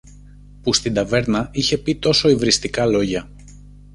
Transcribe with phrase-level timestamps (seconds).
[0.61, 3.29] που στην ταβέρνα είχε πει τόσο υβριστικά λόγια